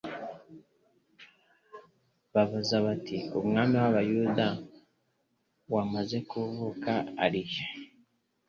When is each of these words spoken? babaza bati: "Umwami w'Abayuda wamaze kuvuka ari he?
babaza 2.33 2.77
bati: 2.85 3.17
"Umwami 3.39 3.75
w'Abayuda 3.83 4.45
wamaze 5.73 6.17
kuvuka 6.29 6.91
ari 7.25 7.41
he? 7.51 7.63